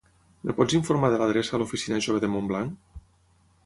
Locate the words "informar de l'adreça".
0.79-1.55